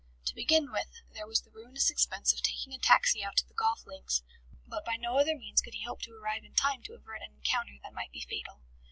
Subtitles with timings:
[0.25, 3.53] To begin with, there was the ruinous expense of taking a taxi out to the
[3.53, 4.23] golf links,
[4.65, 7.35] but by no other means could he hope to arrive in time to avert an
[7.35, 8.61] encounter that might be fatal.